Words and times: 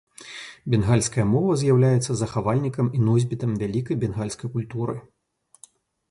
Бенгальская 0.73 1.25
мова 1.33 1.51
з'яўляецца 1.61 2.15
захавальнікам 2.21 2.89
і 2.99 3.01
носьбітам 3.09 3.51
вялікай 3.61 3.99
бенгальскай 4.05 4.49
культуры. 4.55 4.95